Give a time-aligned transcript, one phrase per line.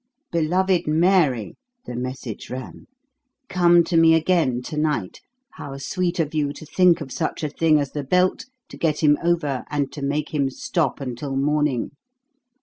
[0.31, 2.87] "Beloved Mary," the message ran,
[3.49, 5.21] "come to me again to night.
[5.51, 9.03] How sweet of you to think of such a thing as the belt to get
[9.03, 11.91] him over and to make him stop until morning!